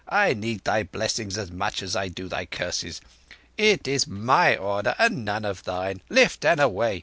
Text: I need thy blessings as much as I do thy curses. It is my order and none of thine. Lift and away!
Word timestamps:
I 0.09 0.33
need 0.33 0.63
thy 0.63 0.81
blessings 0.81 1.37
as 1.37 1.51
much 1.51 1.83
as 1.83 1.95
I 1.95 2.07
do 2.07 2.27
thy 2.27 2.47
curses. 2.47 3.01
It 3.55 3.87
is 3.87 4.07
my 4.07 4.57
order 4.57 4.95
and 4.97 5.23
none 5.23 5.45
of 5.45 5.63
thine. 5.63 6.01
Lift 6.09 6.43
and 6.43 6.59
away! 6.59 6.99